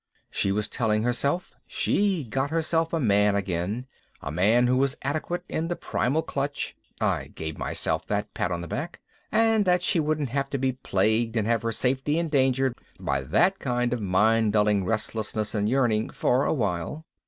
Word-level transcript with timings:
She 0.31 0.51
was 0.51 0.67
telling 0.67 1.03
herself 1.03 1.53
she'd 1.67 2.31
got 2.31 2.49
herself 2.49 2.91
a 2.91 2.99
man 2.99 3.35
again, 3.35 3.85
a 4.19 4.31
man 4.31 4.65
who 4.65 4.77
was 4.77 4.97
adequate 5.03 5.43
in 5.47 5.67
the 5.67 5.75
primal 5.75 6.23
clutch 6.23 6.75
(I 6.99 7.27
gave 7.35 7.59
myself 7.59 8.07
that 8.07 8.33
pat 8.33 8.51
on 8.51 8.61
the 8.61 8.67
back), 8.67 8.99
and 9.31 9.63
that 9.65 9.83
she 9.83 9.99
wouldn't 9.99 10.29
have 10.29 10.49
to 10.49 10.57
be 10.57 10.71
plagued 10.71 11.37
and 11.37 11.45
have 11.45 11.61
her 11.61 11.71
safety 11.71 12.17
endangered 12.17 12.73
by 12.99 13.21
that 13.21 13.59
kind 13.59 13.93
of 13.93 14.01
mind 14.01 14.53
dulling 14.53 14.85
restlessness 14.85 15.53
and 15.53 15.69
yearning 15.69 16.09
for 16.09 16.45
a 16.45 16.53
while. 16.55 17.05